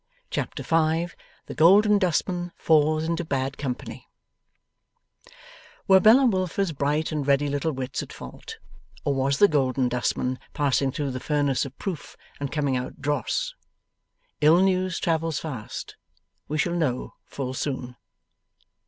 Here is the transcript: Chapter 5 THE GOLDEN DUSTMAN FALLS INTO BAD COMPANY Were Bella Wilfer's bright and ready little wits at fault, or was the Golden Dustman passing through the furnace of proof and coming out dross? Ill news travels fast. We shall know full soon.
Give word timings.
Chapter 0.31 0.63
5 0.63 1.15
THE 1.45 1.53
GOLDEN 1.53 1.99
DUSTMAN 1.99 2.53
FALLS 2.57 3.03
INTO 3.03 3.23
BAD 3.23 3.55
COMPANY 3.59 4.07
Were 5.87 5.99
Bella 5.99 6.25
Wilfer's 6.25 6.71
bright 6.71 7.11
and 7.11 7.27
ready 7.27 7.47
little 7.47 7.71
wits 7.71 8.01
at 8.01 8.11
fault, 8.11 8.57
or 9.05 9.13
was 9.13 9.37
the 9.37 9.47
Golden 9.47 9.89
Dustman 9.89 10.39
passing 10.53 10.91
through 10.91 11.11
the 11.11 11.19
furnace 11.19 11.65
of 11.65 11.77
proof 11.77 12.17
and 12.39 12.51
coming 12.51 12.75
out 12.75 12.99
dross? 12.99 13.53
Ill 14.41 14.61
news 14.63 14.97
travels 14.99 15.37
fast. 15.37 15.97
We 16.47 16.57
shall 16.57 16.73
know 16.73 17.13
full 17.27 17.53
soon. 17.53 17.95